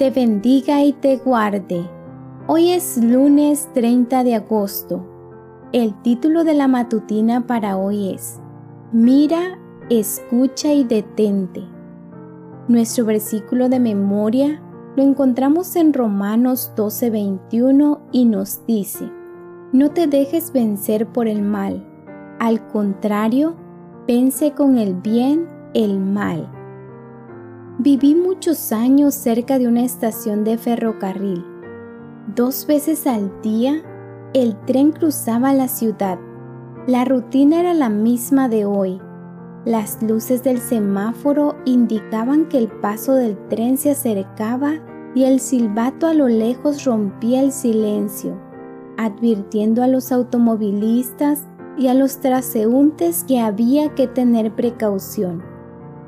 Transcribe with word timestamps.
te 0.00 0.10
bendiga 0.10 0.82
y 0.82 0.94
te 0.94 1.18
guarde. 1.18 1.86
Hoy 2.46 2.70
es 2.70 2.96
lunes 2.96 3.68
30 3.74 4.24
de 4.24 4.34
agosto. 4.34 5.06
El 5.72 5.92
título 6.00 6.42
de 6.42 6.54
la 6.54 6.68
matutina 6.68 7.46
para 7.46 7.76
hoy 7.76 8.14
es 8.14 8.40
Mira, 8.92 9.58
escucha 9.90 10.72
y 10.72 10.84
detente. 10.84 11.62
Nuestro 12.66 13.04
versículo 13.04 13.68
de 13.68 13.78
memoria 13.78 14.62
lo 14.96 15.02
encontramos 15.02 15.76
en 15.76 15.92
Romanos 15.92 16.72
12:21 16.76 18.00
y 18.10 18.24
nos 18.24 18.64
dice, 18.64 19.04
No 19.74 19.90
te 19.90 20.06
dejes 20.06 20.50
vencer 20.50 21.08
por 21.08 21.28
el 21.28 21.42
mal, 21.42 21.86
al 22.38 22.66
contrario, 22.68 23.54
vence 24.08 24.52
con 24.52 24.78
el 24.78 24.94
bien 24.94 25.46
el 25.74 26.00
mal. 26.00 26.59
Viví 27.82 28.14
muchos 28.14 28.72
años 28.72 29.14
cerca 29.14 29.58
de 29.58 29.66
una 29.66 29.82
estación 29.82 30.44
de 30.44 30.58
ferrocarril. 30.58 31.42
Dos 32.36 32.66
veces 32.66 33.06
al 33.06 33.32
día 33.40 33.80
el 34.34 34.54
tren 34.66 34.92
cruzaba 34.92 35.54
la 35.54 35.66
ciudad. 35.66 36.18
La 36.86 37.06
rutina 37.06 37.58
era 37.58 37.72
la 37.72 37.88
misma 37.88 38.50
de 38.50 38.66
hoy. 38.66 39.00
Las 39.64 40.02
luces 40.02 40.42
del 40.42 40.58
semáforo 40.58 41.56
indicaban 41.64 42.50
que 42.50 42.58
el 42.58 42.68
paso 42.68 43.14
del 43.14 43.38
tren 43.48 43.78
se 43.78 43.92
acercaba 43.92 44.74
y 45.14 45.24
el 45.24 45.40
silbato 45.40 46.06
a 46.06 46.12
lo 46.12 46.28
lejos 46.28 46.84
rompía 46.84 47.40
el 47.40 47.50
silencio, 47.50 48.38
advirtiendo 48.98 49.82
a 49.82 49.86
los 49.86 50.12
automovilistas 50.12 51.46
y 51.78 51.86
a 51.86 51.94
los 51.94 52.20
transeúntes 52.20 53.24
que 53.24 53.40
había 53.40 53.94
que 53.94 54.06
tener 54.06 54.54
precaución. 54.54 55.49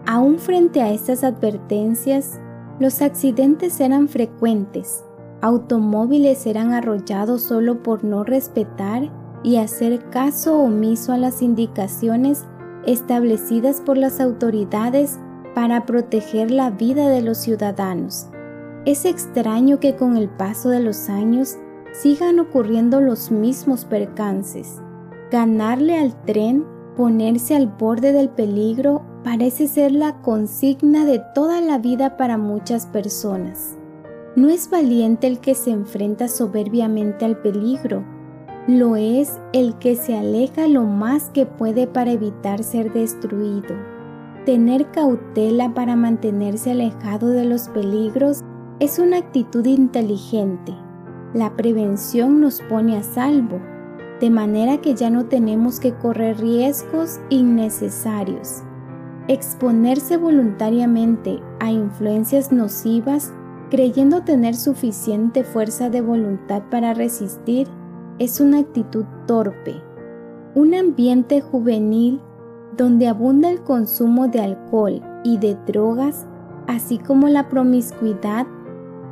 Aún 0.07 0.39
frente 0.39 0.83
a 0.83 0.93
estas 0.93 1.25
advertencias, 1.25 2.41
los 2.79 3.03
accidentes 3.03 3.81
eran 3.81 4.09
frecuentes 4.09 5.05
automóviles 5.43 6.47
eran 6.47 6.73
arrollados 6.73 7.43
solo 7.43 7.83
por 7.83 8.05
no 8.05 8.25
respetar 8.25 9.11
y 9.43 9.57
hacer 9.57 10.09
caso 10.09 10.57
omiso 10.57 11.13
a 11.13 11.19
las 11.19 11.43
indicaciones 11.43 12.47
establecidas 12.87 13.81
por 13.81 13.99
las 13.99 14.21
autoridades 14.21 15.19
para 15.55 15.85
proteger 15.85 16.53
la 16.53 16.71
vida 16.71 17.09
de 17.09 17.23
los 17.23 17.39
ciudadanos. 17.39 18.29
Es 18.87 19.05
extraño 19.05 19.81
que 19.81 19.97
con 19.97 20.17
el 20.17 20.29
paso 20.29 20.69
de 20.71 20.81
los 20.81 21.09
años 21.09 21.59
sigan 21.93 22.39
ocurriendo 22.39 23.01
los 23.01 23.33
mismos 23.33 23.85
percances. 23.85 24.81
Ganarle 25.33 25.99
al 25.99 26.15
tren, 26.25 26.65
ponerse 26.97 27.57
al 27.57 27.67
borde 27.67 28.13
del 28.13 28.29
peligro, 28.29 29.03
parece 29.25 29.69
ser 29.69 29.93
la 29.93 30.21
consigna 30.21 31.05
de 31.05 31.23
toda 31.35 31.61
la 31.61 31.79
vida 31.79 32.17
para 32.17 32.39
muchas 32.39 32.87
personas. 32.87 33.77
No 34.35 34.49
es 34.49 34.71
valiente 34.71 35.27
el 35.27 35.41
que 35.41 35.55
se 35.55 35.71
enfrenta 35.71 36.29
soberbiamente 36.29 37.25
al 37.25 37.39
peligro, 37.39 38.05
lo 38.69 38.95
es 38.95 39.41
el 39.53 39.77
que 39.79 39.97
se 39.97 40.17
aleja 40.17 40.69
lo 40.69 40.85
más 40.85 41.31
que 41.31 41.47
puede 41.47 41.87
para 41.87 42.13
evitar 42.13 42.63
ser 42.63 42.93
destruido. 42.93 43.75
Tener 44.47 44.91
cautela 44.91 45.75
para 45.75 45.97
mantenerse 45.97 46.71
alejado 46.71 47.29
de 47.29 47.45
los 47.45 47.69
peligros 47.69 48.43
es 48.79 48.99
una 48.99 49.19
actitud 49.19 49.65
inteligente. 49.67 50.73
La 51.35 51.57
prevención 51.57 52.41
nos 52.41 52.61
pone 52.63 52.97
a 52.97 53.03
salvo, 53.03 53.61
de 54.21 54.31
manera 54.31 54.79
que 54.79 54.95
ya 54.95 55.11
no 55.11 55.27
tenemos 55.27 55.81
que 55.81 55.93
correr 55.95 56.39
riesgos 56.39 57.21
innecesarios. 57.31 58.63
Exponerse 59.29 60.17
voluntariamente 60.17 61.41
a 61.61 61.71
influencias 61.71 62.51
nocivas 62.51 63.33
creyendo 63.73 64.21
tener 64.21 64.55
suficiente 64.55 65.45
fuerza 65.45 65.89
de 65.89 66.03
voluntad 66.03 66.63
para 66.71 66.93
resistir, 66.93 67.69
es 68.19 68.39
una 68.39 68.59
actitud 68.59 69.07
torpe. 69.27 69.81
Un 70.55 70.75
ambiente 70.75 71.41
juvenil 71.41 72.21
donde 72.77 73.09
abunda 73.09 73.49
el 73.49 73.63
consumo 73.63 74.29
de 74.29 74.41
alcohol 74.41 75.01
y 75.25 75.39
de 75.39 75.57
drogas, 75.67 76.27
así 76.67 76.99
como 76.99 77.29
la 77.29 77.49
promiscuidad, 77.49 78.47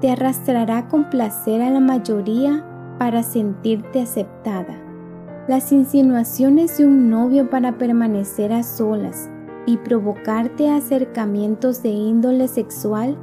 te 0.03 0.11
arrastrará 0.11 0.77
a 0.77 0.89
complacer 0.89 1.63
a 1.63 1.71
la 1.71 1.81
mayoría 1.81 2.63
para 2.99 3.23
sentirte 3.23 4.03
aceptada. 4.03 4.77
Las 5.49 5.73
insinuaciones 5.73 6.77
de 6.77 6.85
un 6.85 7.09
novio 7.09 7.49
para 7.49 7.79
permanecer 7.79 8.53
a 8.53 8.63
solas 8.63 9.31
y 9.67 9.77
provocarte 9.79 10.71
acercamientos 10.71 11.83
de 11.83 11.91
índole 11.91 12.49
sexual 12.49 13.17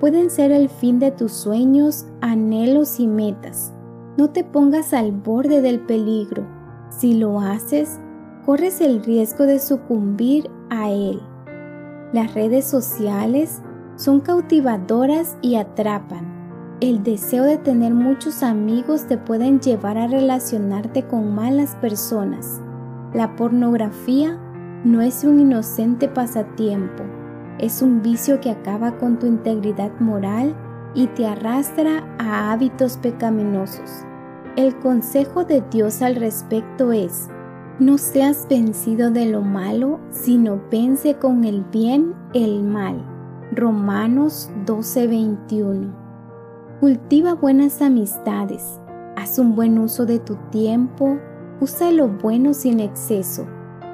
pueden 0.00 0.30
ser 0.30 0.52
el 0.52 0.68
fin 0.68 0.98
de 0.98 1.10
tus 1.10 1.32
sueños, 1.32 2.06
anhelos 2.20 3.00
y 3.00 3.06
metas. 3.06 3.72
No 4.16 4.30
te 4.30 4.44
pongas 4.44 4.92
al 4.92 5.12
borde 5.12 5.60
del 5.60 5.80
peligro. 5.80 6.46
Si 6.90 7.14
lo 7.14 7.40
haces, 7.40 7.98
corres 8.44 8.80
el 8.80 9.02
riesgo 9.02 9.44
de 9.44 9.58
sucumbir 9.58 10.50
a 10.70 10.90
él. 10.90 11.20
Las 12.12 12.34
redes 12.34 12.64
sociales 12.64 13.62
son 13.96 14.20
cautivadoras 14.20 15.36
y 15.42 15.56
atrapan. 15.56 16.76
El 16.80 17.02
deseo 17.02 17.44
de 17.44 17.56
tener 17.56 17.94
muchos 17.94 18.42
amigos 18.42 19.06
te 19.06 19.16
pueden 19.16 19.60
llevar 19.60 19.96
a 19.96 20.06
relacionarte 20.06 21.06
con 21.06 21.34
malas 21.34 21.74
personas. 21.76 22.60
La 23.14 23.34
pornografía 23.34 24.38
no 24.84 25.00
es 25.00 25.24
un 25.24 25.40
inocente 25.40 26.08
pasatiempo 26.08 27.02
es 27.58 27.80
un 27.80 28.02
vicio 28.02 28.40
que 28.40 28.50
acaba 28.50 28.98
con 28.98 29.18
tu 29.18 29.26
integridad 29.26 29.90
moral 29.98 30.54
y 30.94 31.06
te 31.08 31.26
arrastra 31.26 32.04
a 32.18 32.52
hábitos 32.52 32.98
pecaminosos. 32.98 34.04
El 34.56 34.78
consejo 34.78 35.44
de 35.44 35.62
Dios 35.70 36.02
al 36.02 36.16
respecto 36.16 36.92
es, 36.92 37.28
no 37.78 37.98
seas 37.98 38.46
vencido 38.48 39.10
de 39.10 39.26
lo 39.26 39.42
malo, 39.42 40.00
sino 40.10 40.60
vence 40.70 41.14
con 41.14 41.44
el 41.44 41.62
bien 41.64 42.14
el 42.32 42.62
mal. 42.62 43.04
Romanos 43.52 44.50
12:21. 44.66 45.94
Cultiva 46.80 47.34
buenas 47.34 47.80
amistades, 47.80 48.80
haz 49.16 49.38
un 49.38 49.54
buen 49.54 49.78
uso 49.78 50.04
de 50.04 50.18
tu 50.18 50.36
tiempo, 50.50 51.18
usa 51.60 51.90
lo 51.90 52.08
bueno 52.08 52.52
sin 52.52 52.80
exceso, 52.80 53.46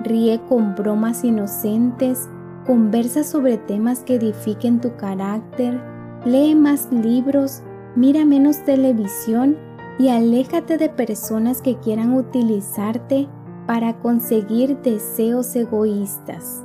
ríe 0.04 0.40
con 0.48 0.74
bromas 0.74 1.24
inocentes, 1.24 2.28
conversa 2.66 3.24
sobre 3.24 3.58
temas 3.58 4.00
que 4.00 4.16
edifiquen 4.16 4.80
tu 4.80 4.96
carácter, 4.96 5.80
lee 6.24 6.54
más 6.54 6.88
libros, 6.92 7.62
mira 7.96 8.24
menos 8.24 8.64
televisión 8.64 9.56
y 9.98 10.08
aléjate 10.08 10.78
de 10.78 10.88
personas 10.88 11.60
que 11.60 11.76
quieran 11.76 12.14
utilizarte 12.14 13.28
para 13.66 13.98
conseguir 14.00 14.78
deseos 14.82 15.54
egoístas. 15.54 16.62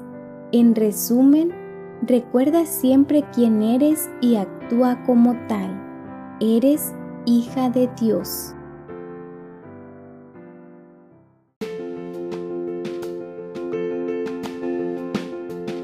En 0.52 0.76
resumen, 0.76 1.52
recuerda 2.02 2.66
siempre 2.66 3.26
quién 3.34 3.62
eres 3.62 4.10
y 4.22 4.36
actúa 4.36 5.04
como 5.06 5.36
tal. 5.48 5.70
Eres 6.40 6.94
hija 7.26 7.70
de 7.70 7.90
Dios. 8.00 8.56